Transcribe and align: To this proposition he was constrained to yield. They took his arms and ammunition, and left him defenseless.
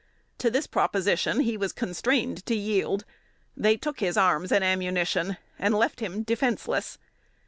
To 0.39 0.49
this 0.49 0.65
proposition 0.65 1.41
he 1.41 1.55
was 1.57 1.71
constrained 1.71 2.43
to 2.47 2.55
yield. 2.55 3.05
They 3.55 3.77
took 3.77 3.99
his 3.99 4.17
arms 4.17 4.51
and 4.51 4.63
ammunition, 4.63 5.37
and 5.59 5.75
left 5.75 5.99
him 5.99 6.23
defenseless. 6.23 6.97